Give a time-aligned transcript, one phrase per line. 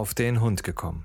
[0.00, 1.04] auf den Hund gekommen.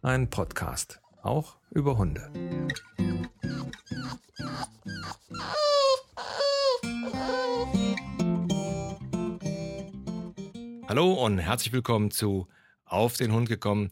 [0.00, 2.32] Ein Podcast, auch über Hunde.
[10.88, 12.48] Hallo und herzlich willkommen zu
[12.86, 13.90] Auf den Hund gekommen,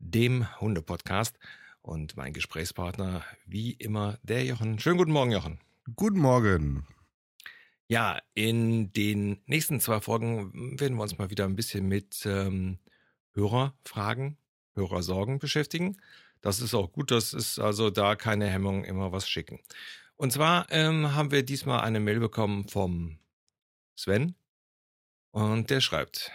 [0.00, 1.38] dem Hunde-Podcast.
[1.80, 4.80] Und mein Gesprächspartner, wie immer, der Jochen.
[4.80, 5.60] Schönen guten Morgen, Jochen.
[5.94, 6.88] Guten Morgen.
[7.90, 12.78] Ja, in den nächsten zwei Folgen werden wir uns mal wieder ein bisschen mit ähm,
[13.32, 14.36] Hörerfragen,
[14.76, 15.96] Hörersorgen beschäftigen.
[16.40, 19.58] Das ist auch gut, das ist also da keine Hemmung, immer was schicken.
[20.14, 23.18] Und zwar ähm, haben wir diesmal eine Mail bekommen vom
[23.96, 24.36] Sven
[25.32, 26.30] und der schreibt,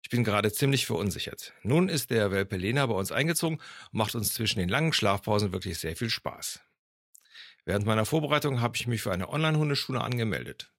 [0.00, 1.52] ich bin gerade ziemlich verunsichert.
[1.62, 5.52] Nun ist der Welpe Lena bei uns eingezogen und macht uns zwischen den langen Schlafpausen
[5.52, 6.62] wirklich sehr viel Spaß.
[7.68, 10.72] Während meiner Vorbereitung habe ich mich für eine Online-Hundeschule angemeldet.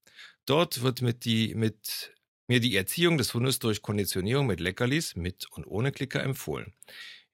[0.47, 2.15] Dort wird mit, die, mit
[2.47, 6.73] mir die Erziehung des Hundes durch Konditionierung mit Leckerlis mit und ohne Klicker empfohlen.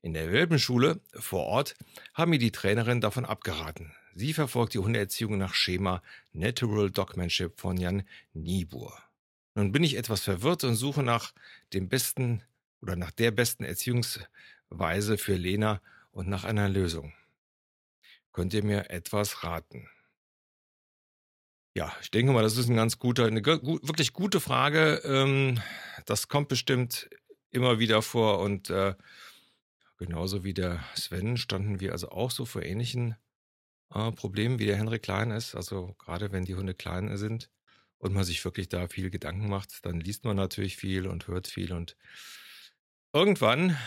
[0.01, 1.75] In der Welpenschule vor Ort
[2.13, 3.95] haben mir die Trainerin davon abgeraten.
[4.13, 6.03] Sie verfolgt die Hundeerziehung nach Schema
[6.33, 8.03] Natural Dogmanship von Jan
[8.33, 9.01] Niebuhr.
[9.53, 11.33] Nun bin ich etwas verwirrt und suche nach
[11.71, 12.43] dem besten
[12.81, 15.81] oder nach der besten Erziehungsweise für Lena
[16.11, 17.13] und nach einer Lösung.
[18.35, 19.87] Könnt ihr mir etwas raten?
[21.73, 25.01] Ja, ich denke mal, das ist ein ganz guter, eine wirklich gute Frage.
[25.05, 25.61] Ähm,
[26.05, 27.09] das kommt bestimmt
[27.51, 28.95] immer wieder vor und äh,
[29.95, 33.15] genauso wie der Sven standen wir also auch so vor ähnlichen
[33.93, 35.55] äh, Problemen, wie der Henrik klein ist.
[35.55, 37.49] Also gerade wenn die Hunde klein sind
[37.99, 41.47] und man sich wirklich da viel Gedanken macht, dann liest man natürlich viel und hört
[41.47, 41.95] viel und
[43.13, 43.77] irgendwann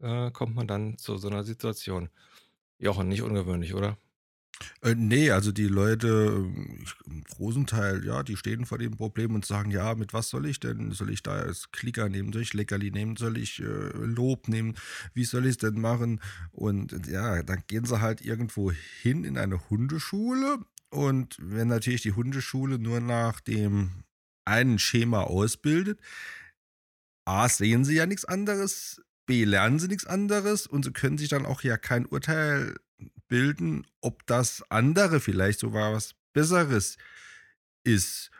[0.00, 2.10] äh, kommt man dann zu so einer Situation.
[2.78, 3.96] Jochen, nicht ungewöhnlich, oder?
[4.82, 6.46] Äh, nee, also die Leute
[7.06, 10.46] im großen Teil, ja, die stehen vor dem Problem und sagen, ja, mit was soll
[10.46, 10.92] ich denn?
[10.92, 12.32] Soll ich da als Klicker nehmen?
[12.32, 13.16] Soll ich Leckerli nehmen?
[13.16, 14.74] Soll ich äh, Lob nehmen?
[15.12, 16.20] Wie soll ich es denn machen?
[16.52, 20.58] Und ja, dann gehen sie halt irgendwo hin in eine Hundeschule
[20.90, 24.04] und wenn natürlich die Hundeschule nur nach dem
[24.44, 26.00] einen Schema ausbildet,
[27.24, 31.28] A, sehen sie ja nichts anderes B, lernen sie nichts anderes und sie können sich
[31.28, 32.76] dann auch ja kein Urteil
[33.28, 36.96] bilden, ob das andere vielleicht sogar was Besseres
[37.84, 38.30] ist.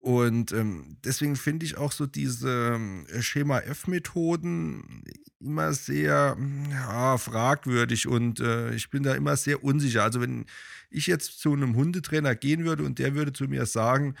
[0.00, 5.02] Und ähm, deswegen finde ich auch so diese ähm, Schema F-Methoden
[5.40, 6.36] immer sehr
[6.70, 10.04] ja, fragwürdig und äh, ich bin da immer sehr unsicher.
[10.04, 10.46] Also wenn
[10.88, 14.14] ich jetzt zu einem Hundetrainer gehen würde und der würde zu mir sagen,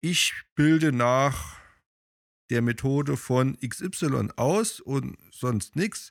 [0.00, 1.61] ich bilde nach
[2.50, 6.10] der Methode von XY aus und sonst nichts.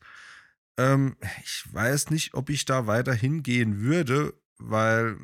[0.77, 5.17] Ähm, ich weiß nicht, ob ich da weiter hingehen würde, weil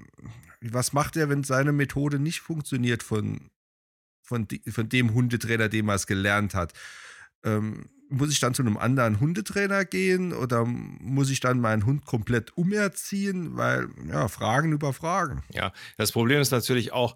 [0.61, 3.49] was macht er, wenn seine Methode nicht funktioniert von,
[4.21, 6.73] von, von dem Hundetrainer, dem er es gelernt hat?
[7.43, 12.05] Ähm, muss ich dann zu einem anderen Hundetrainer gehen oder muss ich dann meinen Hund
[12.05, 13.57] komplett umerziehen?
[13.57, 15.43] Weil, ja, Fragen über Fragen.
[15.51, 17.15] Ja, das Problem ist natürlich auch,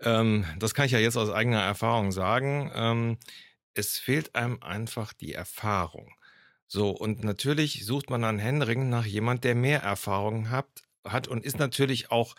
[0.00, 2.70] ähm, das kann ich ja jetzt aus eigener Erfahrung sagen.
[2.74, 3.18] Ähm,
[3.74, 6.12] es fehlt einem einfach die Erfahrung.
[6.66, 10.66] So, und natürlich sucht man dann Henring nach jemand, der mehr Erfahrung hat,
[11.04, 12.34] hat und ist natürlich auch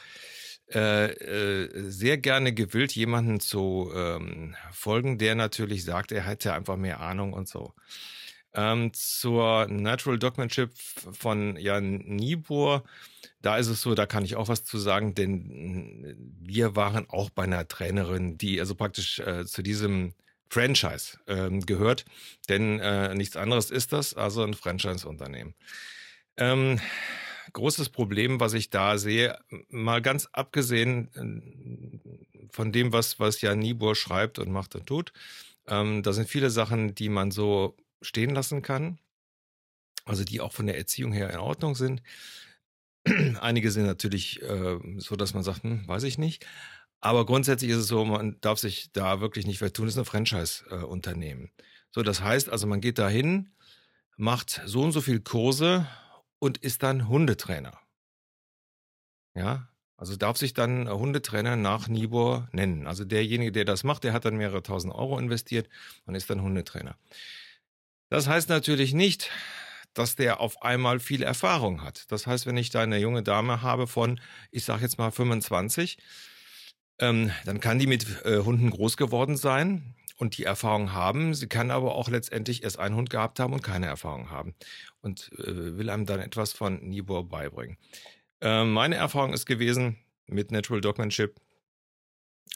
[0.74, 6.76] äh, äh, sehr gerne gewillt, jemanden zu ähm, folgen, der natürlich sagt, er hätte einfach
[6.76, 7.74] mehr Ahnung und so.
[8.58, 10.72] Ähm, zur Natural Dogmanship
[11.14, 12.84] von Jan Niebuhr
[13.42, 17.30] da ist es so, da kann ich auch was zu sagen, denn wir waren auch
[17.30, 20.14] bei einer Trainerin, die also praktisch äh, zu diesem
[20.50, 22.06] Franchise ähm, gehört,
[22.50, 25.54] denn äh, nichts anderes ist das, also ein Franchise-Unternehmen.
[26.38, 26.80] Ähm,
[27.54, 29.38] großes Problem, was ich da sehe,
[29.70, 35.14] mal ganz abgesehen äh, von dem, was, was Jan Niebuhr schreibt und macht und tut,
[35.68, 39.00] ähm, da sind viele Sachen, die man so stehen lassen kann,
[40.06, 42.02] also die auch von der Erziehung her in Ordnung sind.
[43.40, 46.46] Einige sind natürlich äh, so, dass man sagt, hm, weiß ich nicht.
[47.00, 49.86] Aber grundsätzlich ist es so, man darf sich da wirklich nicht vertun.
[49.86, 51.52] Das ist ein Franchise-Unternehmen.
[51.92, 53.52] so, das heißt also, man geht da hin,
[54.18, 55.88] macht so und so viel Kurse
[56.40, 57.80] und ist dann Hundetrainer.
[59.36, 62.88] Ja, also darf sich dann Hundetrainer nach Nibor nennen.
[62.88, 65.70] Also derjenige, der das macht, der hat dann mehrere tausend Euro investiert
[66.06, 66.98] und ist dann Hundetrainer.
[68.10, 69.30] Das heißt natürlich nicht,
[69.94, 72.12] dass der auf einmal viel Erfahrung hat.
[72.12, 74.20] Das heißt, wenn ich da eine junge Dame habe von,
[74.52, 75.98] ich sage jetzt mal 25,
[77.00, 81.34] ähm, dann kann die mit äh, Hunden groß geworden sein und die Erfahrung haben.
[81.34, 84.56] Sie kann aber auch letztendlich erst einen Hund gehabt haben und keine Erfahrung haben
[85.02, 87.78] und äh, will einem dann etwas von Nibor beibringen.
[88.42, 91.40] Äh, meine Erfahrung ist gewesen mit Natural Dogmanship,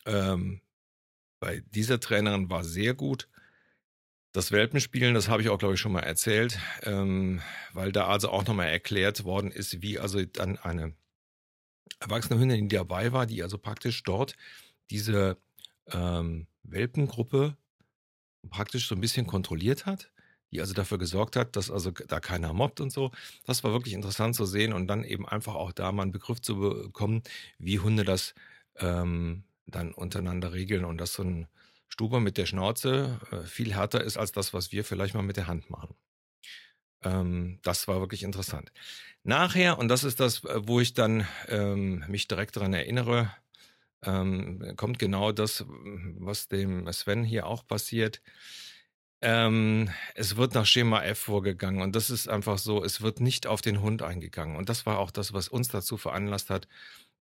[0.06, 0.62] ähm,
[1.40, 3.28] bei dieser Trainerin war sehr gut.
[4.34, 7.42] Das Welpenspielen, das habe ich auch, glaube ich, schon mal erzählt, ähm,
[7.74, 10.94] weil da also auch nochmal erklärt worden ist, wie also dann eine
[12.00, 14.36] erwachsene Hündin, die dabei war, die also praktisch dort
[14.90, 15.38] diese
[15.92, 17.58] ähm, Welpengruppe
[18.50, 20.12] praktisch so ein bisschen kontrolliert hat,
[20.52, 23.12] die also dafür gesorgt hat, dass also da keiner mobbt und so.
[23.46, 26.42] Das war wirklich interessant zu sehen und dann eben einfach auch da mal einen Begriff
[26.42, 27.22] zu bekommen,
[27.60, 28.34] wie Hunde das
[28.78, 31.48] ähm, dann untereinander regeln und dass so ein
[31.92, 35.38] Stuber mit der Schnauze äh, viel härter ist als das, was wir vielleicht mal mit
[35.38, 35.94] der Hand machen.
[37.04, 38.72] Ähm, das war wirklich interessant.
[39.24, 43.32] Nachher, und das ist das, äh, wo ich dann ähm, mich direkt daran erinnere,
[44.04, 48.22] ähm, kommt genau das, was dem Sven hier auch passiert.
[49.22, 53.46] Ähm, es wird nach Schema F vorgegangen und das ist einfach so, es wird nicht
[53.48, 54.56] auf den Hund eingegangen.
[54.56, 56.68] Und das war auch das, was uns dazu veranlasst hat,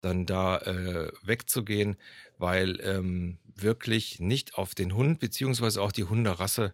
[0.01, 1.97] dann da äh, wegzugehen,
[2.37, 6.73] weil ähm, wirklich nicht auf den Hund beziehungsweise auch die Hunderasse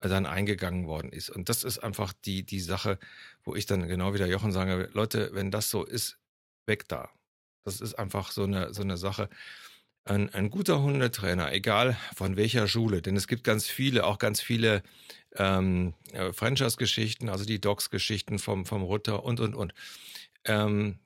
[0.00, 1.30] äh, dann eingegangen worden ist.
[1.30, 2.98] Und das ist einfach die, die Sache,
[3.42, 6.18] wo ich dann genau wie der Jochen sage, Leute, wenn das so ist,
[6.66, 7.10] weg da.
[7.64, 9.28] Das ist einfach so eine, so eine Sache.
[10.04, 14.40] Ein, ein guter Hundetrainer, egal von welcher Schule, denn es gibt ganz viele, auch ganz
[14.40, 14.82] viele
[15.36, 19.74] ähm, äh, Franchise-Geschichten, also die Dogs-Geschichten vom, vom Rutter und, und, und.
[20.44, 20.98] Ähm,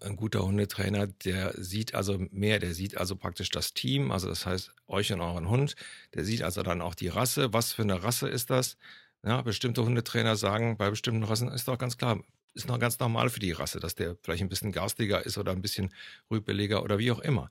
[0.00, 4.46] ein guter Hundetrainer, der sieht also mehr, der sieht also praktisch das Team, also das
[4.46, 5.74] heißt euch und euren Hund,
[6.14, 8.76] der sieht also dann auch die Rasse, was für eine Rasse ist das.
[9.24, 12.22] Ja, bestimmte Hundetrainer sagen, bei bestimmten Rassen ist doch ganz klar,
[12.52, 15.52] ist noch ganz normal für die Rasse, dass der vielleicht ein bisschen garstiger ist oder
[15.52, 15.92] ein bisschen
[16.30, 17.50] rüpeliger oder wie auch immer.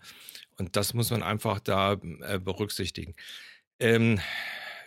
[0.57, 3.15] Und das muss man einfach da äh, berücksichtigen.
[3.79, 4.19] Ähm,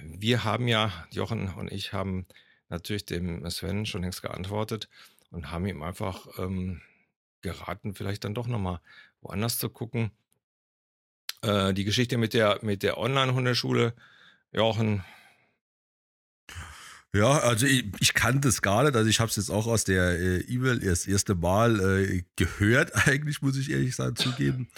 [0.00, 2.26] wir haben ja, Jochen und ich haben
[2.68, 4.88] natürlich dem Sven schon längst geantwortet
[5.30, 6.80] und haben ihm einfach ähm,
[7.42, 8.80] geraten, vielleicht dann doch nochmal
[9.20, 10.10] woanders zu gucken.
[11.42, 13.94] Äh, die Geschichte mit der, mit der Online-Hundeschule,
[14.52, 15.04] Jochen.
[17.14, 18.96] Ja, also ich, ich kannte es gar nicht.
[18.96, 22.94] Also ich habe es jetzt auch aus der äh, E-Mail das erste Mal äh, gehört,
[23.06, 24.68] eigentlich, muss ich ehrlich sagen, zugeben.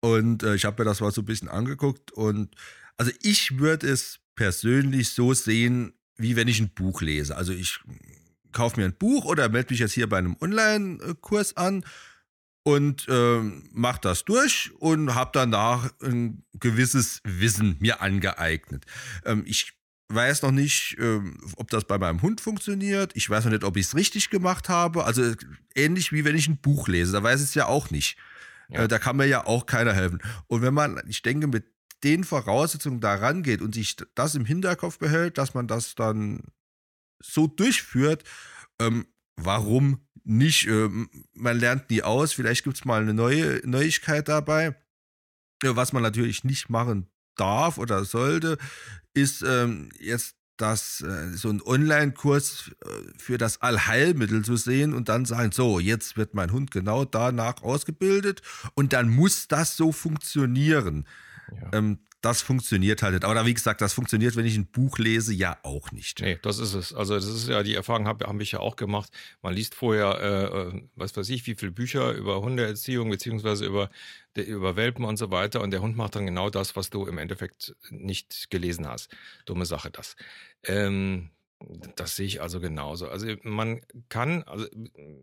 [0.00, 2.12] Und äh, ich habe mir das mal so ein bisschen angeguckt.
[2.12, 2.54] Und
[2.96, 7.36] also ich würde es persönlich so sehen, wie wenn ich ein Buch lese.
[7.36, 7.80] Also ich
[8.52, 11.84] kaufe mir ein Buch oder melde mich jetzt hier bei einem Online-Kurs an
[12.62, 13.40] und äh,
[13.72, 18.84] mache das durch und habe danach ein gewisses Wissen mir angeeignet.
[19.24, 19.72] Ähm, ich
[20.08, 23.12] weiß noch nicht, ähm, ob das bei meinem Hund funktioniert.
[23.14, 25.04] Ich weiß noch nicht, ob ich es richtig gemacht habe.
[25.04, 25.34] Also
[25.74, 28.16] ähnlich wie wenn ich ein Buch lese, da weiß ich es ja auch nicht.
[28.68, 28.84] Ja.
[28.84, 30.20] Äh, da kann mir ja auch keiner helfen.
[30.46, 31.64] Und wenn man, ich denke, mit
[32.04, 36.42] den Voraussetzungen da rangeht und sich das im Hinterkopf behält, dass man das dann
[37.20, 38.24] so durchführt,
[38.80, 39.06] ähm,
[39.36, 40.66] warum nicht?
[40.66, 44.76] Ähm, man lernt nie aus, vielleicht gibt es mal eine neue Neuigkeit dabei.
[45.62, 48.58] Was man natürlich nicht machen darf oder sollte,
[49.14, 55.08] ist ähm, jetzt das, äh, so ein Online-Kurs äh, für das Allheilmittel zu sehen und
[55.08, 58.42] dann sagen, so, jetzt wird mein Hund genau danach ausgebildet
[58.74, 61.06] und dann muss das so funktionieren.
[61.50, 61.78] Ja.
[61.78, 63.24] Ähm, das funktioniert halt nicht.
[63.24, 66.20] Aber wie gesagt, das funktioniert, wenn ich ein Buch lese, ja auch nicht.
[66.20, 66.92] Nee, das ist es.
[66.92, 69.10] Also das ist ja die Erfahrung, habe hab ich ja auch gemacht.
[69.40, 73.90] Man liest vorher, äh, äh, was weiß ich, wie viele Bücher über Hundeerziehung beziehungsweise über,
[74.34, 75.60] über Welpen und so weiter.
[75.60, 79.10] Und der Hund macht dann genau das, was du im Endeffekt nicht gelesen hast.
[79.44, 80.16] Dumme Sache das.
[80.64, 81.30] Ähm,
[81.96, 83.08] das sehe ich also genauso.
[83.08, 84.66] Also man kann also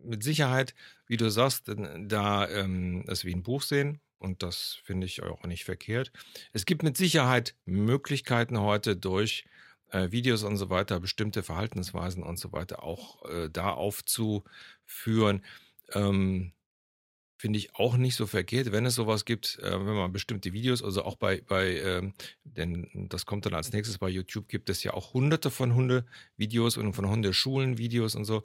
[0.02, 0.74] mit Sicherheit,
[1.06, 5.44] wie du sagst, da ähm, es wie ein Buch sehen und das finde ich auch
[5.44, 6.12] nicht verkehrt.
[6.52, 9.44] Es gibt mit Sicherheit Möglichkeiten heute durch
[9.90, 15.44] äh, Videos und so weiter, bestimmte Verhaltensweisen und so weiter auch äh, da aufzuführen.
[15.92, 16.52] Ähm,
[17.38, 20.82] finde ich auch nicht so verkehrt, wenn es sowas gibt, äh, wenn man bestimmte Videos,
[20.82, 24.82] also auch bei, bei ähm, denn das kommt dann als nächstes bei YouTube, gibt es
[24.82, 28.42] ja auch hunderte von Hunde-Videos und von Hundeschulen-Videos und so.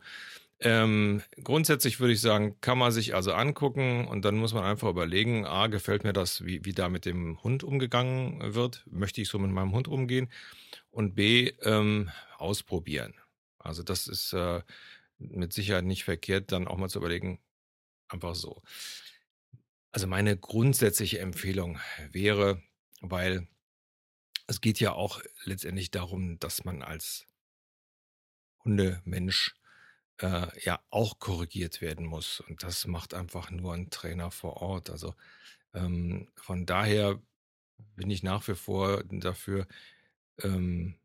[0.64, 4.90] Ähm, grundsätzlich würde ich sagen, kann man sich also angucken und dann muss man einfach
[4.90, 9.28] überlegen, a, gefällt mir das, wie, wie da mit dem Hund umgegangen wird, möchte ich
[9.28, 10.32] so mit meinem Hund umgehen
[10.92, 13.16] und b, ähm, ausprobieren.
[13.58, 14.62] Also das ist äh,
[15.18, 17.40] mit Sicherheit nicht verkehrt, dann auch mal zu überlegen,
[18.08, 18.62] einfach so.
[19.92, 21.80] Also meine grundsätzliche Empfehlung
[22.12, 22.62] wäre,
[23.02, 23.48] weil
[24.46, 27.26] es geht ja auch letztendlich darum, dass man als
[28.64, 29.56] Hundemensch
[30.22, 32.40] äh, ja auch korrigiert werden muss.
[32.42, 34.90] Und das macht einfach nur ein Trainer vor Ort.
[34.90, 35.16] Also
[35.74, 37.20] ähm, von daher
[37.96, 39.68] bin ich nach wie vor dafür,
[40.42, 40.98] ähm,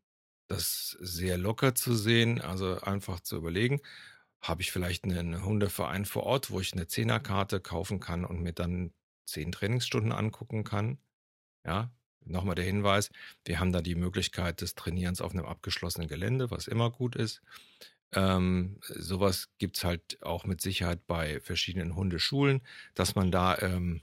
[0.47, 3.81] das sehr locker zu sehen, also einfach zu überlegen,
[4.41, 8.53] habe ich vielleicht einen Hundeverein vor Ort, wo ich eine Zehnerkarte kaufen kann und mir
[8.53, 8.93] dann
[9.25, 10.99] zehn Trainingsstunden angucken kann.
[11.65, 13.09] Ja, nochmal der Hinweis,
[13.45, 17.41] wir haben da die Möglichkeit des Trainierens auf einem abgeschlossenen Gelände, was immer gut ist.
[18.13, 22.61] Ähm, sowas gibt es halt auch mit Sicherheit bei verschiedenen Hundeschulen,
[22.95, 24.01] dass man da ähm,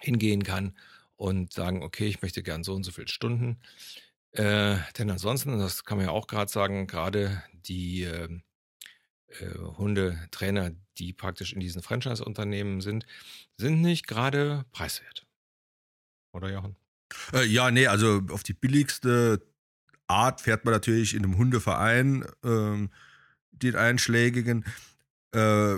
[0.00, 0.76] hingehen kann
[1.16, 3.60] und sagen, okay, ich möchte gern so und so viele Stunden.
[4.32, 8.28] Äh, denn ansonsten, das kann man ja auch gerade sagen, gerade die äh,
[9.28, 13.06] äh, Hundetrainer, die praktisch in diesen Franchise-Unternehmen sind,
[13.56, 15.26] sind nicht gerade preiswert.
[16.32, 16.76] Oder Jochen?
[17.32, 19.40] Äh, ja, nee, also auf die billigste
[20.06, 22.90] Art fährt man natürlich in einem Hundeverein, ähm,
[23.52, 24.64] den einschlägigen.
[25.32, 25.76] Äh,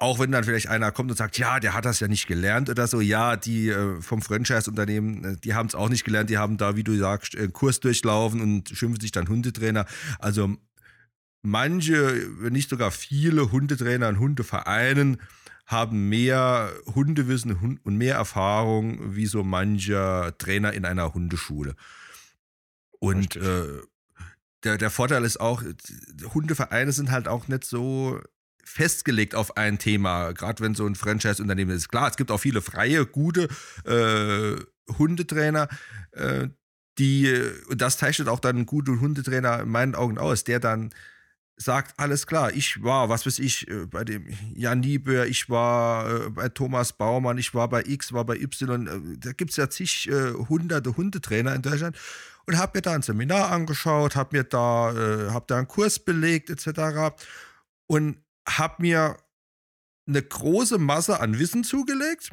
[0.00, 2.70] auch wenn dann vielleicht einer kommt und sagt, ja, der hat das ja nicht gelernt
[2.70, 6.38] oder so, ja, die äh, vom Franchise-Unternehmen, äh, die haben es auch nicht gelernt, die
[6.38, 9.86] haben da, wie du sagst, einen Kurs durchlaufen und schimpfen sich dann Hundetrainer.
[10.20, 10.56] Also
[11.42, 15.20] manche, wenn nicht sogar viele Hundetrainer und Hundevereinen
[15.66, 21.74] haben mehr Hundewissen und mehr Erfahrung wie so mancher Trainer in einer Hundeschule.
[22.98, 23.82] Und äh,
[24.64, 25.62] der, der Vorteil ist auch,
[26.34, 28.20] Hundevereine sind halt auch nicht so
[28.64, 31.88] festgelegt auf ein Thema, gerade wenn so ein Franchise-Unternehmen ist.
[31.88, 33.48] Klar, es gibt auch viele freie, gute
[33.84, 34.56] äh,
[34.98, 35.68] Hundetrainer,
[36.12, 36.48] äh,
[36.98, 37.32] die,
[37.68, 40.90] und das zeichnet auch dann einen guten Hundetrainer in meinen Augen aus, der dann
[41.56, 46.26] sagt, alles klar, ich war, was weiß ich, äh, bei dem Jan Nieböhr, ich war
[46.26, 49.56] äh, bei Thomas Baumann, ich war bei X, war bei Y, äh, da gibt es
[49.56, 50.10] ja zig
[50.48, 51.96] hunderte Hundetrainer in Deutschland
[52.48, 55.98] und habe mir da ein Seminar angeschaut, habe mir da, äh, habe da einen Kurs
[55.98, 57.14] belegt etc.
[57.86, 59.18] und habe mir
[60.06, 62.30] eine große Masse an Wissen zugelegt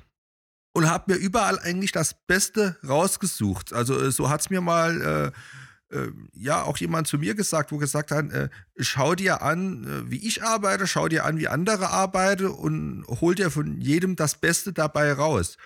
[0.73, 3.73] und habe mir überall eigentlich das Beste rausgesucht.
[3.73, 5.33] Also äh, so hat es mir mal
[5.91, 9.83] äh, äh, ja auch jemand zu mir gesagt, wo gesagt hat, äh, schau dir an,
[9.83, 14.15] äh, wie ich arbeite, schau dir an, wie andere arbeiten und hol dir von jedem
[14.15, 15.57] das Beste dabei raus.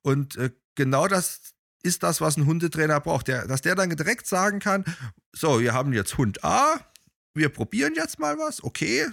[0.00, 4.26] Und äh, genau das ist das, was ein Hundetrainer braucht, der, dass der dann direkt
[4.26, 4.84] sagen kann,
[5.32, 6.80] so, wir haben jetzt Hund A,
[7.34, 9.06] wir probieren jetzt mal was, okay,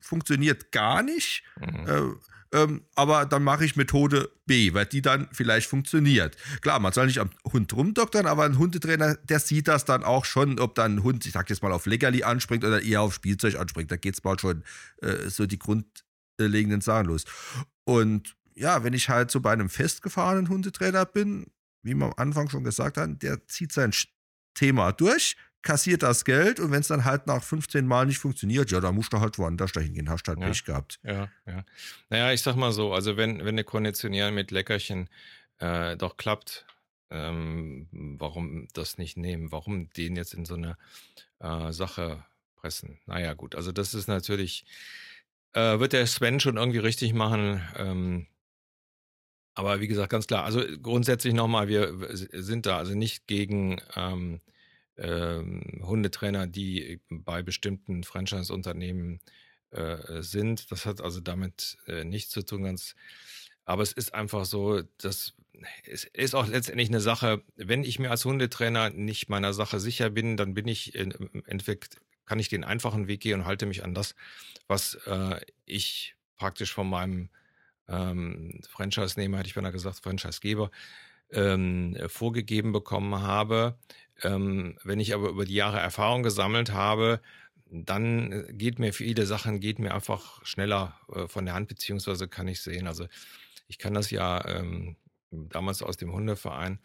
[0.00, 1.44] funktioniert gar nicht.
[1.60, 1.86] Mhm.
[1.86, 2.02] Äh,
[2.50, 6.36] ähm, aber dann mache ich Methode B, weil die dann vielleicht funktioniert.
[6.62, 10.24] Klar, man soll nicht am Hund rumdoktern, aber ein Hundetrainer, der sieht das dann auch
[10.24, 13.12] schon, ob dann ein Hund, ich sag jetzt mal, auf Leckerli anspringt oder eher auf
[13.12, 13.90] Spielzeug anspringt.
[13.90, 14.64] Da geht es mal schon
[15.02, 17.24] äh, so die grundlegenden Sachen los.
[17.84, 21.46] Und ja, wenn ich halt so bei einem festgefahrenen Hundetrainer bin,
[21.88, 23.92] wie wir am Anfang schon gesagt haben, der zieht sein
[24.54, 28.70] Thema durch, kassiert das Geld und wenn es dann halt nach 15 Mal nicht funktioniert,
[28.70, 31.00] ja, dann musst du halt woanders dahin gehen, hast halt ja, Pech gehabt.
[31.02, 31.64] Ja, ja.
[32.10, 35.08] Naja, ich sag mal so, also wenn, wenn eine Konditionieren mit Leckerchen
[35.58, 36.66] äh, doch klappt,
[37.10, 39.50] ähm, warum das nicht nehmen?
[39.50, 40.76] Warum den jetzt in so eine
[41.40, 42.24] äh, Sache
[42.56, 42.98] pressen?
[43.06, 44.64] Naja, gut, also das ist natürlich,
[45.52, 47.62] äh, wird der Sven schon irgendwie richtig machen.
[47.76, 48.26] Ähm,
[49.58, 54.40] aber wie gesagt, ganz klar, also grundsätzlich nochmal, wir sind da also nicht gegen ähm,
[54.96, 59.18] ähm, Hundetrainer, die bei bestimmten Franchise-Unternehmen
[59.72, 60.70] äh, sind.
[60.70, 62.94] Das hat also damit äh, nichts zu tun, ganz.
[63.64, 65.34] Aber es ist einfach so, dass
[65.82, 70.08] es ist auch letztendlich eine Sache, wenn ich mir als Hundetrainer nicht meiner Sache sicher
[70.08, 71.96] bin, dann bin ich im Endeffekt,
[72.26, 74.14] kann ich den einfachen Weg gehen und halte mich an das,
[74.68, 77.28] was äh, ich praktisch von meinem
[77.88, 80.70] ähm, Franchise-Nehmer, hätte ich beinahe gesagt, Franchise-Geber,
[81.30, 83.78] ähm, vorgegeben bekommen habe.
[84.22, 87.20] Ähm, wenn ich aber über die Jahre Erfahrung gesammelt habe,
[87.70, 92.28] dann äh, geht mir viele Sachen, geht mir einfach schneller äh, von der Hand, beziehungsweise
[92.28, 92.86] kann ich sehen.
[92.86, 93.06] Also
[93.68, 94.96] ich kann das ja ähm,
[95.30, 96.78] damals aus dem Hundeverein.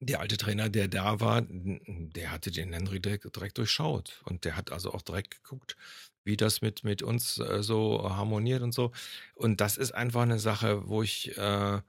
[0.00, 4.20] Der alte Trainer, der da war, der hatte den Henry direkt, direkt durchschaut.
[4.24, 5.76] Und der hat also auch direkt geguckt,
[6.26, 8.92] wie das mit, mit uns äh, so harmoniert und so.
[9.34, 11.80] Und das ist einfach eine Sache, wo ich äh,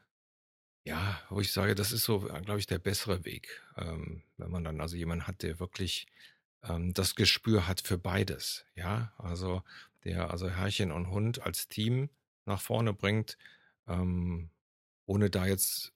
[0.88, 4.50] ja, wo ich sage, das ist so, äh, glaube ich, der bessere Weg, ähm, wenn
[4.50, 6.08] man dann also jemanden hat, der wirklich
[6.64, 8.66] ähm, das Gespür hat für beides.
[8.76, 9.64] Ja, also
[10.06, 12.10] der also Herrchen und Hund als Team
[12.46, 13.38] nach vorne bringt,
[13.88, 14.50] ähm,
[15.06, 15.94] ohne da jetzt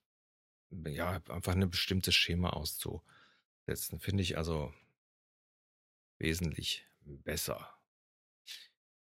[0.86, 4.74] ja einfach ein bestimmtes Schema auszusetzen, finde ich also
[6.20, 7.81] wesentlich besser.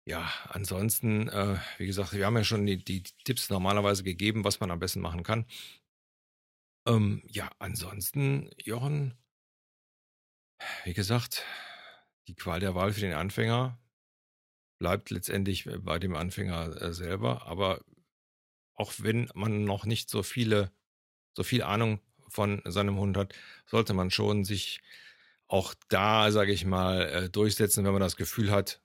[0.08, 4.60] Ja, ansonsten, äh, wie gesagt, wir haben ja schon die, die Tipps normalerweise gegeben, was
[4.60, 5.46] man am besten machen kann.
[6.88, 9.18] Ähm, ja, ansonsten, Jochen,
[10.84, 11.44] wie gesagt,
[12.28, 13.80] die Qual der Wahl für den Anfänger
[14.80, 17.48] bleibt letztendlich bei dem Anfänger äh, selber.
[17.48, 17.84] Aber
[18.76, 20.72] auch wenn man noch nicht so viele,
[21.34, 23.34] so viel Ahnung von seinem Hund hat,
[23.66, 24.82] sollte man schon sich
[25.48, 28.82] auch da, sage ich mal, äh, durchsetzen, wenn man das Gefühl hat,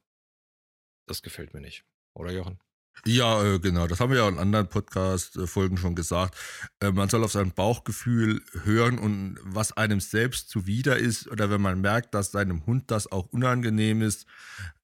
[1.11, 1.85] das gefällt mir nicht.
[2.15, 2.59] Oder Jochen?
[3.07, 3.87] Ja, äh, genau.
[3.87, 6.37] Das haben wir ja in anderen Podcast-Folgen schon gesagt.
[6.81, 11.63] Äh, man soll auf sein Bauchgefühl hören und was einem selbst zuwider ist oder wenn
[11.63, 14.27] man merkt, dass seinem Hund das auch unangenehm ist,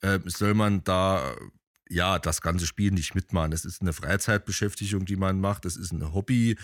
[0.01, 1.35] äh, soll man da
[1.89, 3.53] ja das ganze Spiel nicht mitmachen.
[3.53, 5.67] Es ist eine Freizeitbeschäftigung, die man macht.
[5.67, 6.57] Es ist ein Hobby.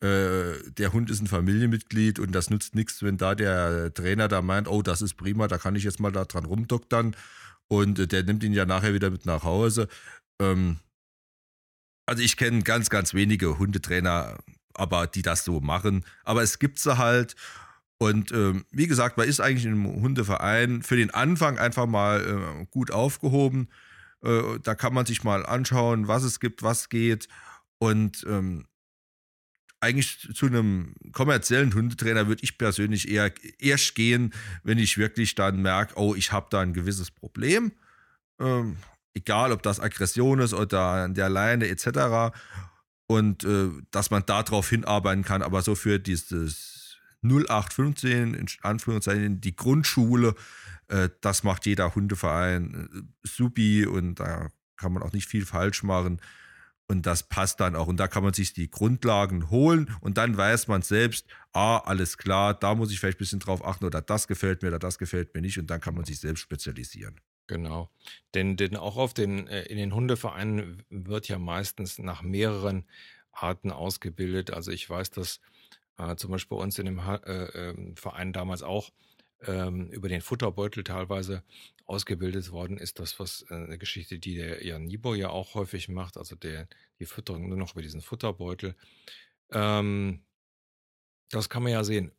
[0.00, 4.68] Der Hund ist ein Familienmitglied und das nützt nichts, wenn da der Trainer da meint,
[4.68, 7.14] oh, das ist prima, da kann ich jetzt mal da dran rumdoktern
[7.72, 9.88] und der nimmt ihn ja nachher wieder mit nach Hause.
[10.38, 10.76] Ähm,
[12.04, 14.36] also ich kenne ganz, ganz wenige Hundetrainer,
[14.74, 16.04] aber die das so machen.
[16.22, 17.34] Aber es gibt sie halt.
[17.96, 22.66] Und ähm, wie gesagt, man ist eigentlich einem Hundeverein für den Anfang einfach mal äh,
[22.66, 23.70] gut aufgehoben.
[24.22, 27.26] Äh, da kann man sich mal anschauen, was es gibt, was geht.
[27.78, 28.66] Und ähm,
[29.82, 35.60] eigentlich zu einem kommerziellen Hundetrainer würde ich persönlich eher erst gehen, wenn ich wirklich dann
[35.60, 37.72] merke, oh, ich habe da ein gewisses Problem.
[38.38, 38.76] Ähm,
[39.14, 42.34] egal ob das Aggression ist oder an der Leine etc.
[43.06, 49.56] Und äh, dass man darauf hinarbeiten kann, aber so für dieses 0815, in Anführungszeichen, die
[49.56, 50.34] Grundschule,
[50.88, 55.82] äh, das macht jeder Hundeverein äh, supi und da kann man auch nicht viel falsch
[55.82, 56.20] machen.
[56.88, 57.86] Und das passt dann auch.
[57.86, 62.18] Und da kann man sich die Grundlagen holen und dann weiß man selbst, ah, alles
[62.18, 64.98] klar, da muss ich vielleicht ein bisschen drauf achten oder das gefällt mir oder das
[64.98, 65.58] gefällt mir nicht.
[65.58, 67.20] Und dann kann man sich selbst spezialisieren.
[67.46, 67.90] Genau.
[68.34, 72.86] Denn, denn auch auf den, äh, in den Hundevereinen wird ja meistens nach mehreren
[73.32, 74.50] Arten ausgebildet.
[74.50, 75.40] Also ich weiß, dass
[75.98, 78.90] äh, zum Beispiel bei uns in dem ha äh, ähm, Verein damals auch
[79.46, 81.42] ähm, über den Futterbeutel teilweise
[81.86, 82.98] ausgebildet worden ist.
[82.98, 86.68] Das was äh, eine Geschichte, die der Jan Nibo ja auch häufig macht, also der,
[86.98, 88.74] die Fütterung nur noch über diesen Futterbeutel.
[89.50, 90.24] Ähm,
[91.30, 92.12] das kann man ja sehen.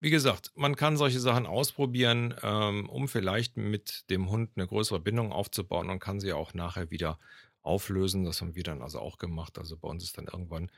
[0.00, 4.98] Wie gesagt, man kann solche Sachen ausprobieren, ähm, um vielleicht mit dem Hund eine größere
[4.98, 7.20] Bindung aufzubauen und kann sie auch nachher wieder
[7.62, 8.24] auflösen.
[8.24, 9.58] Das haben wir dann also auch gemacht.
[9.58, 10.70] Also bei uns ist dann irgendwann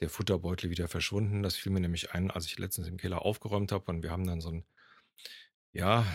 [0.00, 1.42] der Futterbeutel wieder verschwunden.
[1.42, 4.26] Das fiel mir nämlich ein, als ich letztens im Keller aufgeräumt habe und wir haben
[4.26, 4.64] dann so ein,
[5.72, 6.06] ja,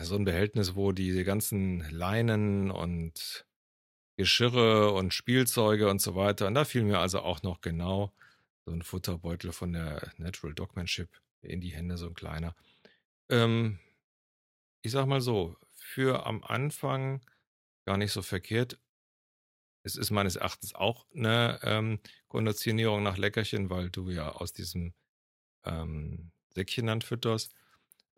[0.00, 3.46] so ein Behältnis, wo diese ganzen Leinen und
[4.16, 6.46] Geschirre und Spielzeuge und so weiter.
[6.46, 8.12] Und da fiel mir also auch noch genau
[8.66, 11.08] so ein Futterbeutel von der Natural Dogmanship
[11.42, 12.54] in die Hände, so ein kleiner.
[13.30, 13.78] Ähm,
[14.82, 17.20] ich sag mal so, für am Anfang
[17.86, 18.78] gar nicht so verkehrt.
[19.82, 24.92] Es ist meines Erachtens auch eine ähm, Konditionierung nach Leckerchen, weil du ja aus diesem
[25.64, 27.54] ähm, Säckchen dann fütterst.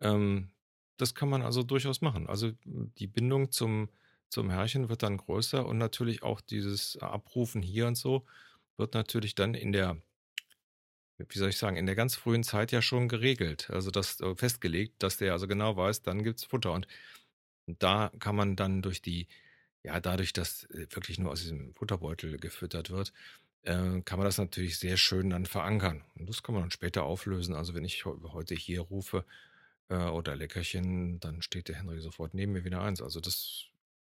[0.03, 0.49] Ähm,
[0.97, 2.27] das kann man also durchaus machen.
[2.27, 3.89] Also die Bindung zum,
[4.29, 8.25] zum Herrchen wird dann größer und natürlich auch dieses Abrufen hier und so
[8.77, 9.97] wird natürlich dann in der
[11.17, 14.35] wie soll ich sagen, in der ganz frühen Zeit ja schon geregelt, also das äh,
[14.35, 16.71] festgelegt, dass der also genau weiß, dann gibt es Futter.
[16.73, 16.87] Und
[17.65, 19.27] da kann man dann durch die,
[19.83, 23.13] ja, dadurch, dass äh, wirklich nur aus diesem Futterbeutel gefüttert wird,
[23.63, 26.03] äh, kann man das natürlich sehr schön dann verankern.
[26.15, 27.55] Und das kann man dann später auflösen.
[27.55, 29.25] Also wenn ich heute hier rufe
[29.93, 33.01] äh, oder Leckerchen, dann steht der Henry sofort neben mir wieder eins.
[33.01, 33.65] Also das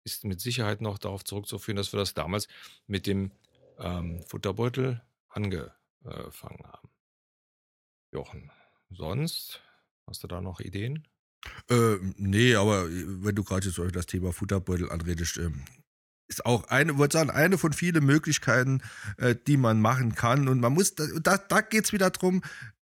[0.04, 2.48] ist mit Sicherheit noch darauf zurückzuführen, dass wir das damals
[2.86, 3.32] mit dem
[3.78, 6.88] ähm, Futterbeutel angefangen haben.
[8.12, 8.50] Jochen.
[8.90, 9.60] Sonst?
[10.06, 11.06] Hast du da noch Ideen?
[11.68, 15.64] Äh, nee, aber wenn du gerade jetzt das Thema Futterbeutel anredest, ähm,
[16.28, 18.82] ist auch eine, würde sagen, eine von vielen Möglichkeiten,
[19.18, 20.48] äh, die man machen kann.
[20.48, 22.42] Und man muss, da, da geht es wieder darum,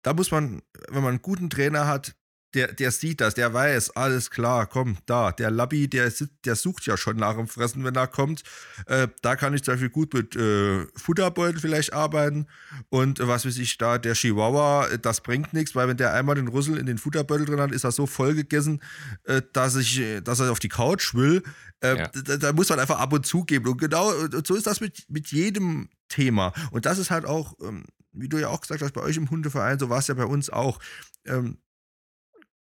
[0.03, 2.15] da muss man, wenn man einen guten Trainer hat,
[2.53, 6.11] der, der sieht das, der weiß, alles klar, komm, da, der Labby, der,
[6.45, 8.43] der sucht ja schon nach dem Fressen, wenn er kommt.
[8.87, 12.47] Äh, da kann ich zum Beispiel gut mit äh, Futterbeutel vielleicht arbeiten.
[12.89, 16.13] Und äh, was weiß ich, da, der Chihuahua, äh, das bringt nichts, weil wenn der
[16.13, 18.81] einmal den Rüssel in den Futterbeutel drin hat, ist er so voll gegessen,
[19.25, 21.43] äh, dass, ich, dass er auf die Couch will.
[21.81, 22.07] Äh, ja.
[22.07, 23.67] Da, da, muss man einfach ab und zu geben.
[23.67, 24.11] Und genau
[24.43, 26.51] so ist das mit, mit jedem Thema.
[26.71, 29.29] Und das ist halt auch, ähm, wie du ja auch gesagt hast, bei euch im
[29.29, 30.79] Hundeverein, so war es ja bei uns auch.
[31.25, 31.59] Ähm,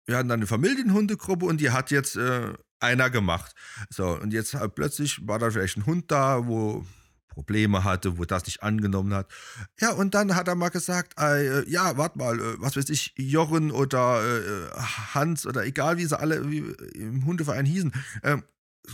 [0.10, 3.54] wir hatten dann eine Familienhundegruppe und die hat jetzt äh, einer gemacht.
[3.92, 6.84] So, und jetzt halt plötzlich war da vielleicht ein Hund da, wo
[7.28, 9.32] Probleme hatte, wo das nicht angenommen hat.
[9.80, 13.14] Ja, und dann hat er mal gesagt, äh, ja, warte mal, äh, was weiß ich,
[13.18, 14.82] Jochen oder äh,
[15.14, 16.60] Hans oder egal wie sie alle wie,
[16.96, 17.94] im Hundeverein hießen,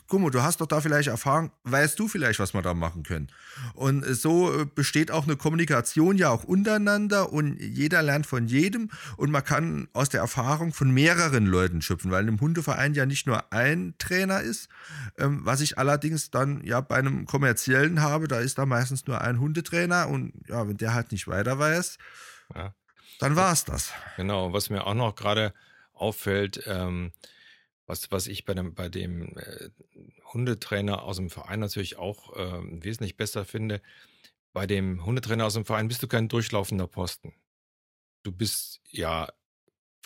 [0.07, 3.03] guck mal, du hast doch da vielleicht Erfahrung, weißt du vielleicht, was wir da machen
[3.03, 3.27] können.
[3.73, 8.89] Und so äh, besteht auch eine Kommunikation ja auch untereinander und jeder lernt von jedem
[9.17, 13.27] und man kann aus der Erfahrung von mehreren Leuten schöpfen, weil im Hundeverein ja nicht
[13.27, 14.69] nur ein Trainer ist,
[15.17, 19.21] ähm, was ich allerdings dann ja bei einem kommerziellen habe, da ist da meistens nur
[19.21, 21.97] ein Hundetrainer und ja, wenn der halt nicht weiter weiß,
[22.55, 22.73] ja.
[23.19, 23.91] dann war es das.
[24.17, 25.53] Genau, was mir auch noch gerade
[25.93, 27.11] auffällt, ähm,
[27.85, 29.69] was, was ich bei dem, bei dem äh,
[30.33, 33.81] Hundetrainer aus dem Verein natürlich auch äh, wesentlich besser finde.
[34.53, 37.33] Bei dem Hundetrainer aus dem Verein bist du kein durchlaufender Posten.
[38.23, 39.29] Du bist ja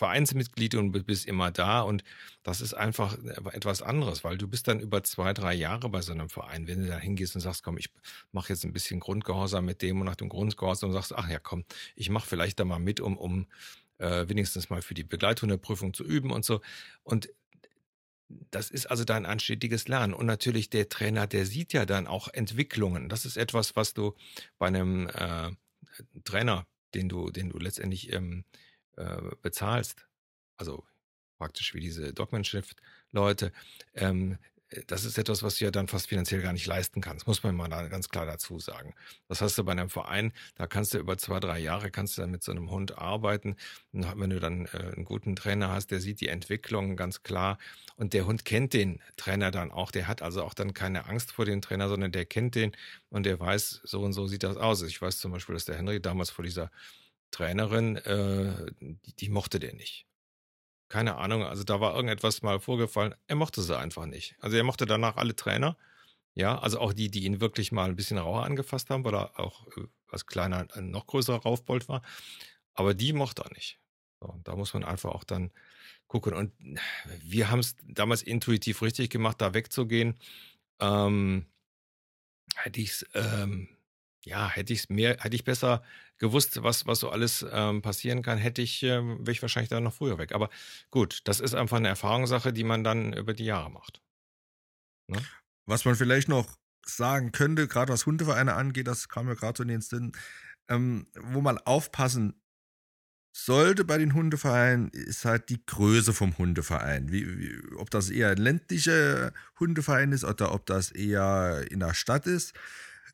[0.00, 2.04] Vereinsmitglied und bist immer da und
[2.42, 3.18] das ist einfach
[3.52, 6.66] etwas anderes, weil du bist dann über zwei, drei Jahre bei so einem Verein.
[6.66, 7.90] Wenn du da hingehst und sagst, komm, ich
[8.32, 11.38] mache jetzt ein bisschen Grundgehorsam mit dem und nach dem Grundgehorsam und sagst, ach ja,
[11.38, 11.64] komm,
[11.96, 13.46] ich mache vielleicht da mal mit, um, um
[13.98, 16.62] äh, wenigstens mal für die Begleithundeprüfung zu üben und so.
[17.02, 17.28] Und
[18.50, 20.14] das ist also dein anstetiges Lernen.
[20.14, 23.08] Und natürlich der Trainer, der sieht ja dann auch Entwicklungen.
[23.08, 24.14] Das ist etwas, was du
[24.58, 25.50] bei einem äh,
[26.24, 28.44] Trainer, den du, den du letztendlich ähm,
[28.96, 30.06] äh, bezahlst,
[30.56, 30.84] also
[31.38, 33.52] praktisch wie diese Dogman-Shift-Leute,
[33.94, 34.38] ähm,
[34.86, 37.56] das ist etwas, was du ja dann fast finanziell gar nicht leisten kannst, muss man
[37.56, 38.94] mal ganz klar dazu sagen.
[39.28, 42.22] Das hast du bei einem Verein, da kannst du über zwei, drei Jahre kannst du
[42.22, 43.56] dann mit so einem Hund arbeiten.
[43.92, 47.58] Und wenn du dann äh, einen guten Trainer hast, der sieht die Entwicklung ganz klar
[47.96, 49.90] und der Hund kennt den Trainer dann auch.
[49.90, 52.72] Der hat also auch dann keine Angst vor dem Trainer, sondern der kennt den
[53.08, 54.82] und der weiß, so und so sieht das aus.
[54.82, 56.70] Ich weiß zum Beispiel, dass der Henry damals vor dieser
[57.32, 60.06] Trainerin, äh, die, die mochte der nicht.
[60.90, 63.14] Keine Ahnung, also da war irgendetwas mal vorgefallen.
[63.28, 64.34] Er mochte sie einfach nicht.
[64.40, 65.76] Also er mochte danach alle Trainer.
[66.34, 69.38] Ja, also auch die, die ihn wirklich mal ein bisschen rauer angefasst haben, weil er
[69.38, 72.02] auch äh, als kleiner ein noch größerer Raufbold war.
[72.74, 73.78] Aber die mochte er nicht.
[74.20, 75.52] So, da muss man einfach auch dann
[76.08, 76.34] gucken.
[76.34, 76.52] Und
[77.22, 80.18] wir haben es damals intuitiv richtig gemacht, da wegzugehen.
[80.80, 81.46] Ähm,
[82.56, 83.68] hätte ich es ähm,
[84.24, 85.82] ja, hätte ich es mehr, hätte ich besser
[86.20, 89.82] gewusst, was, was so alles ähm, passieren kann, hätte ich, ähm, wäre ich wahrscheinlich dann
[89.82, 90.32] noch früher weg.
[90.32, 90.50] Aber
[90.90, 94.00] gut, das ist einfach eine Erfahrungssache, die man dann über die Jahre macht.
[95.08, 95.18] Ne?
[95.66, 96.56] Was man vielleicht noch
[96.86, 100.12] sagen könnte, gerade was Hundevereine angeht, das kam mir gerade so in den Sinn,
[100.68, 102.40] ähm, wo man aufpassen
[103.32, 107.12] sollte bei den Hundevereinen, ist halt die Größe vom Hundeverein.
[107.12, 111.94] Wie, wie, ob das eher ein ländlicher Hundeverein ist oder ob das eher in der
[111.94, 112.54] Stadt ist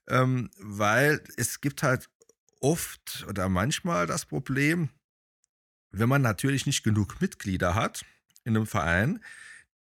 [0.09, 2.09] ähm, weil es gibt halt
[2.61, 4.89] oft oder manchmal das Problem,
[5.91, 8.05] wenn man natürlich nicht genug Mitglieder hat
[8.45, 9.21] in einem Verein,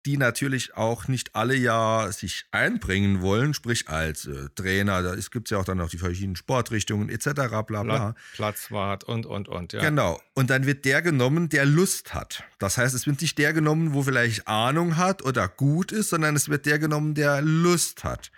[0.06, 5.48] die natürlich auch nicht alle ja sich einbringen wollen, sprich als äh, Trainer, da gibt
[5.48, 7.30] es ja auch dann noch die verschiedenen Sportrichtungen etc.
[7.68, 8.16] bla bla.
[8.34, 9.82] Platzwart und und und, ja.
[9.82, 10.20] Genau.
[10.34, 12.44] Und dann wird der genommen, der Lust hat.
[12.58, 16.36] Das heißt, es wird nicht der genommen, wo vielleicht Ahnung hat oder gut ist, sondern
[16.36, 18.32] es wird der genommen, der Lust hat.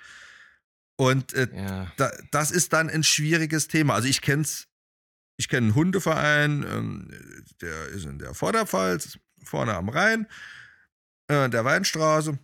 [0.96, 1.92] Und äh, ja.
[1.98, 3.96] da, das ist dann ein schwieriges Thema.
[3.96, 4.68] Also ich kenne es,
[5.38, 7.12] ich kenne einen Hundeverein, ähm,
[7.62, 10.28] der ist in der Vorderpfalz, vorne am Rhein,
[11.28, 12.38] äh, der Weinstraße.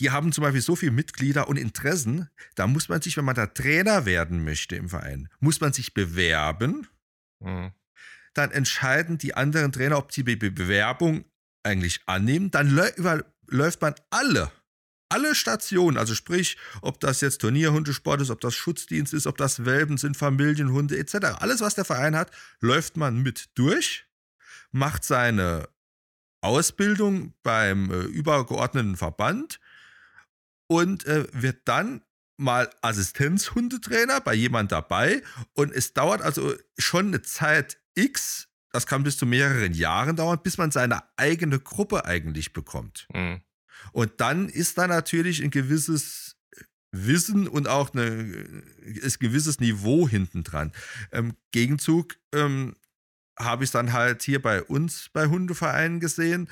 [0.00, 3.34] Die haben zum Beispiel so viele Mitglieder und Interessen, da muss man sich, wenn man
[3.34, 6.86] da Trainer werden möchte im Verein, muss man sich bewerben.
[7.40, 7.72] Mhm.
[8.34, 11.24] Dann entscheiden die anderen Trainer, ob sie die Bewerbung
[11.64, 12.52] eigentlich annehmen.
[12.52, 12.70] Dann
[13.46, 14.52] läuft man alle
[15.08, 19.64] alle Stationen, also sprich, ob das jetzt Turnierhundesport ist, ob das Schutzdienst ist, ob das
[19.64, 21.38] Welpen sind, Familienhunde etc.
[21.38, 24.06] Alles, was der Verein hat, läuft man mit durch,
[24.70, 25.68] macht seine
[26.40, 29.60] Ausbildung beim äh, übergeordneten Verband
[30.68, 32.02] und äh, wird dann
[32.36, 35.22] mal Assistenzhundetrainer bei jemand dabei
[35.54, 40.38] und es dauert also schon eine Zeit X, das kann bis zu mehreren Jahren dauern,
[40.42, 43.08] bis man seine eigene Gruppe eigentlich bekommt.
[43.12, 43.40] Mhm.
[43.92, 46.36] Und dann ist da natürlich ein gewisses
[46.90, 50.72] Wissen und auch eine, ein gewisses Niveau hinten dran.
[51.10, 52.76] Im Gegenzug ähm,
[53.38, 56.48] habe ich dann halt hier bei uns bei Hundevereinen gesehen,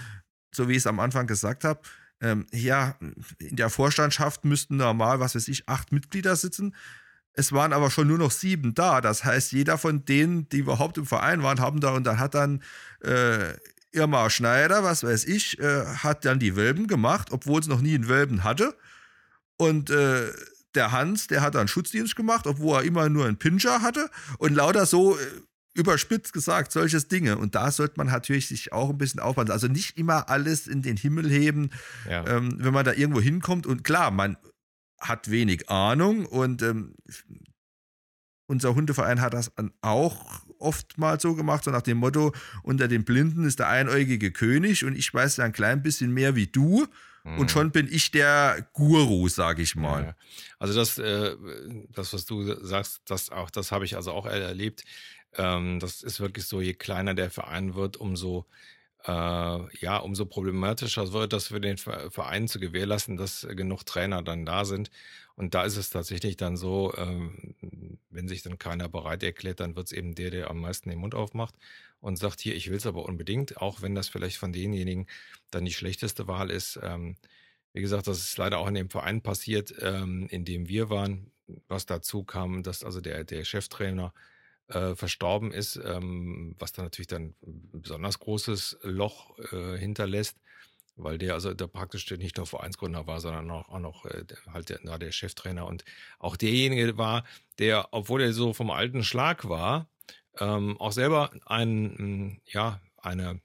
[0.54, 1.80] so wie ich es am Anfang gesagt habe.
[2.20, 2.96] Ähm, ja,
[3.38, 6.74] in der Vorstandschaft müssten normal, was weiß ich, acht Mitglieder sitzen.
[7.32, 9.02] Es waren aber schon nur noch sieben da.
[9.02, 12.34] Das heißt, jeder von denen, die überhaupt im Verein waren, haben da und dann hat
[12.34, 12.62] dann
[13.02, 13.54] äh,
[13.96, 17.94] Irma Schneider, was weiß ich, äh, hat dann die Wölben gemacht, obwohl es noch nie
[17.94, 18.76] einen Wölben hatte.
[19.56, 20.32] Und äh,
[20.74, 24.10] der Hans, der hat dann Schutzdienst gemacht, obwohl er immer nur einen Pinscher hatte.
[24.38, 25.20] Und lauter so äh,
[25.74, 27.38] überspitzt gesagt, solches Dinge.
[27.38, 29.50] Und da sollte man natürlich sich auch ein bisschen aufpassen.
[29.50, 31.70] Also nicht immer alles in den Himmel heben,
[32.08, 32.26] ja.
[32.26, 33.66] ähm, wenn man da irgendwo hinkommt.
[33.66, 34.36] Und klar, man
[34.98, 36.94] hat wenig Ahnung und ähm,
[38.46, 43.44] unser Hundeverein hat das auch oftmals so gemacht, so nach dem Motto, unter den Blinden
[43.44, 46.86] ist der einäugige König und ich weiß ja ein klein bisschen mehr wie du.
[47.24, 47.48] Und mhm.
[47.48, 50.14] schon bin ich der Guru, sage ich mal.
[50.60, 51.34] Also das, äh,
[51.90, 54.84] das, was du sagst, das auch, das habe ich also auch erlebt.
[55.36, 58.46] Ähm, das ist wirklich so, je kleiner der Verein wird, umso
[59.06, 64.44] äh, ja, umso problematischer wird das für den Verein zu gewährleisten, dass genug Trainer dann
[64.44, 64.90] da sind.
[65.36, 67.56] Und da ist es tatsächlich dann so, ähm,
[68.10, 70.98] wenn sich dann keiner bereit erklärt, dann wird es eben der, der am meisten den
[70.98, 71.54] Mund aufmacht
[72.00, 75.06] und sagt, hier, ich will es aber unbedingt, auch wenn das vielleicht von denjenigen
[75.50, 76.78] dann die schlechteste Wahl ist.
[76.82, 77.16] Ähm,
[77.72, 81.32] Wie gesagt, das ist leider auch in dem Verein passiert, ähm, in dem wir waren,
[81.68, 84.14] was dazu kam, dass also der, der Cheftrainer
[84.68, 90.38] äh, verstorben ist, ähm, was dann natürlich dann ein besonders großes Loch äh, hinterlässt,
[90.96, 94.70] weil der also der praktisch nicht nur Vereinsgründer war, sondern auch, auch noch äh, halt
[94.70, 95.84] der, der Cheftrainer und
[96.18, 97.24] auch derjenige war,
[97.58, 99.88] der, obwohl er so vom alten Schlag war,
[100.38, 103.40] ähm, auch selber ein, ja, eine,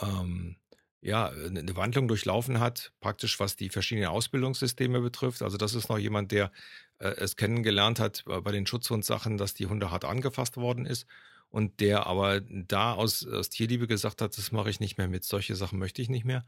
[0.00, 0.56] ähm,
[1.00, 5.42] ja, eine Wandlung durchlaufen hat, praktisch was die verschiedenen Ausbildungssysteme betrifft.
[5.42, 6.52] Also das ist noch jemand, der
[6.98, 11.06] äh, es kennengelernt hat äh, bei den Schutzhundsachen, dass die Hunde hart angefasst worden ist
[11.52, 15.22] und der aber da aus, aus Tierliebe gesagt hat, das mache ich nicht mehr mit,
[15.22, 16.44] solche Sachen möchte ich nicht mehr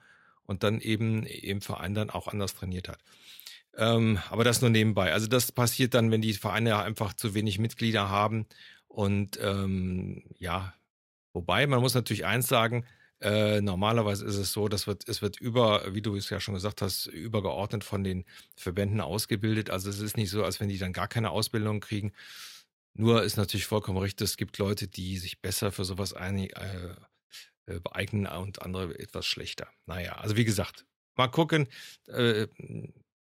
[0.47, 2.99] und dann eben im Verein dann auch anders trainiert hat.
[3.77, 5.13] Ähm, aber das nur nebenbei.
[5.13, 8.47] Also das passiert dann, wenn die Vereine einfach zu wenig Mitglieder haben
[8.89, 10.73] und ähm, ja,
[11.35, 12.87] wobei man muss natürlich eins sagen,
[13.21, 16.55] äh, normalerweise ist es so, dass wird, es wird über, wie du es ja schon
[16.55, 18.25] gesagt hast, übergeordnet von den
[18.57, 19.69] Verbänden ausgebildet.
[19.69, 22.13] Also es ist nicht so, als wenn die dann gar keine Ausbildung kriegen.
[22.97, 26.95] Nur ist natürlich vollkommen richtig, es gibt Leute, die sich besser für sowas ein, äh,
[27.67, 29.69] äh, beeignen und andere etwas schlechter.
[29.87, 30.85] Naja, also wie gesagt,
[31.17, 31.67] mal gucken.
[32.09, 32.47] Äh,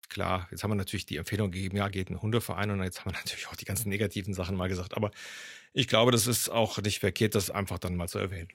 [0.08, 3.12] klar, jetzt haben wir natürlich die Empfehlung gegeben, ja, geht ein Hundeverein und jetzt haben
[3.12, 4.96] wir natürlich auch die ganzen negativen Sachen mal gesagt.
[4.96, 5.10] Aber
[5.72, 8.48] ich glaube, das ist auch nicht verkehrt, das einfach dann mal zu erwähnen.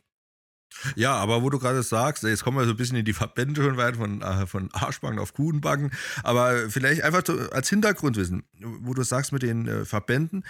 [0.95, 3.61] Ja, aber wo du gerade sagst, jetzt kommen wir so ein bisschen in die Verbände
[3.61, 5.91] schon weit von, äh, von Arschbacken auf Kuhenbacken,
[6.23, 10.45] aber vielleicht einfach als Hintergrundwissen, wo du sagst mit den äh, Verbänden,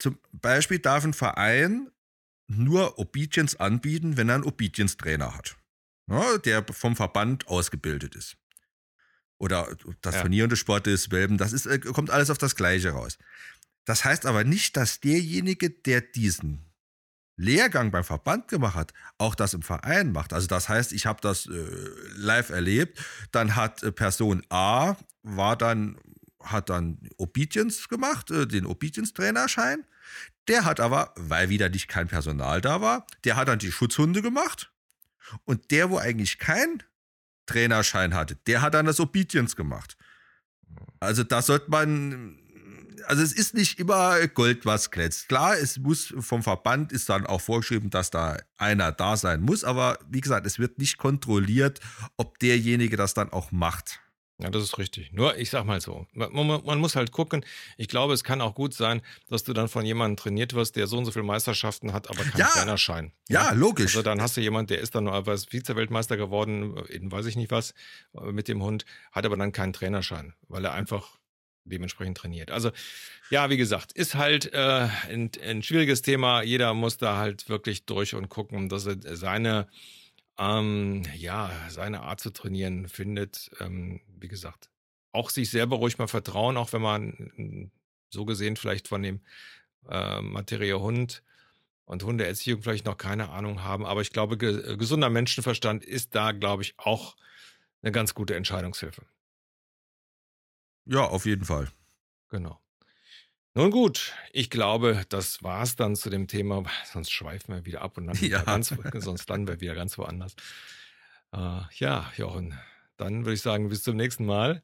[0.00, 1.90] zum Beispiel darf ein Verein
[2.48, 5.56] nur Obedience anbieten, wenn er einen Obedience-Trainer hat,
[6.08, 8.36] ja, der vom Verband ausgebildet ist.
[9.38, 10.20] Oder das ja.
[10.22, 13.18] turnierende Sport ist, Welpen, das ist, äh, kommt alles auf das Gleiche raus.
[13.84, 16.70] Das heißt aber nicht, dass derjenige, der diesen
[17.36, 20.34] Lehrgang beim Verband gemacht hat, auch das im Verein macht.
[20.34, 21.66] Also das heißt, ich habe das äh,
[22.16, 23.02] live erlebt.
[23.32, 25.98] Dann hat äh, Person A war dann
[26.42, 29.84] hat dann Obedience gemacht, äh, den Obedience-Trainerschein.
[30.48, 34.22] Der hat aber, weil wieder nicht kein Personal da war, der hat dann die Schutzhunde
[34.22, 34.72] gemacht.
[35.44, 36.82] Und der, wo eigentlich kein
[37.46, 39.96] Trainerschein hatte, der hat dann das Obedience gemacht.
[40.98, 42.40] Also da sollte man
[43.06, 45.28] also es ist nicht immer Gold, was glänzt.
[45.28, 49.64] Klar, es muss vom Verband ist dann auch vorgeschrieben, dass da einer da sein muss,
[49.64, 51.80] aber wie gesagt, es wird nicht kontrolliert,
[52.16, 54.00] ob derjenige das dann auch macht.
[54.42, 55.12] Ja, das ist richtig.
[55.12, 57.44] Nur, ich sag mal so, man, man, muss halt gucken.
[57.76, 60.86] Ich glaube, es kann auch gut sein, dass du dann von jemandem trainiert wirst, der
[60.86, 63.12] so und so viele Meisterschaften hat, aber keinen ja, Trainerschein.
[63.28, 63.96] Ja, ja, logisch.
[63.96, 67.36] Also dann hast du jemanden, der ist dann nur als Vize-Weltmeister geworden, in weiß ich
[67.36, 67.74] nicht was,
[68.12, 71.18] mit dem Hund, hat aber dann keinen Trainerschein, weil er einfach
[71.64, 72.50] dementsprechend trainiert.
[72.50, 72.70] Also
[73.30, 76.42] ja, wie gesagt, ist halt äh, ein, ein, schwieriges Thema.
[76.42, 79.68] Jeder muss da halt wirklich durch und gucken, dass er seine
[80.40, 83.50] ähm, ja seine Art zu trainieren findet.
[83.60, 84.70] Ähm, wie gesagt,
[85.12, 87.70] auch sich selber ruhig mal vertrauen, auch wenn man
[88.08, 89.20] so gesehen vielleicht von dem
[89.88, 91.22] äh, Materie Hund
[91.84, 93.84] und Hundeerziehung vielleicht noch keine Ahnung haben.
[93.84, 97.16] Aber ich glaube, ge gesunder Menschenverstand ist da, glaube ich, auch
[97.82, 99.04] eine ganz gute Entscheidungshilfe.
[100.86, 101.68] Ja, auf jeden Fall.
[102.30, 102.60] Genau.
[103.54, 106.62] Nun gut, ich glaube, das war's dann zu dem Thema.
[106.84, 108.42] Sonst schweifen wir wieder ab und dann ja.
[108.42, 110.36] ganz, sonst landen wir wieder ganz woanders.
[111.32, 112.58] Äh, ja, Jochen,
[112.96, 114.62] dann würde ich sagen, bis zum nächsten Mal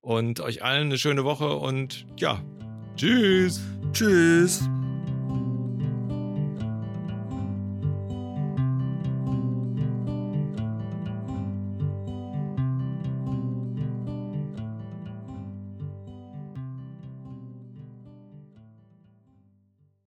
[0.00, 2.42] und euch allen eine schöne Woche und ja,
[2.96, 3.60] tschüss.
[3.92, 4.68] Tschüss.